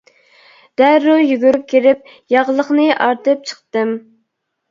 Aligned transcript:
دەررۇ 0.81 1.17
يۈگۈرۈپ 1.31 1.67
كىرىپ 1.73 2.09
ياغلىقنى 2.35 2.87
ئارتىپ 2.95 3.47
چىقتىم. 3.51 3.93